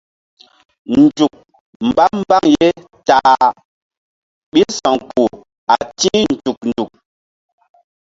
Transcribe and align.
Nzuk 0.99 1.33
mba 1.87 2.05
mbaŋ 2.19 2.43
ye 2.59 2.67
ta 3.07 3.17
a 3.33 3.35
ɓil 4.51 4.69
sa̧w 4.79 4.95
kpuh 5.07 5.33
a 5.73 5.75
ti̧h 5.99 6.19
nzuk 6.33 6.59
nzuk. 6.69 6.91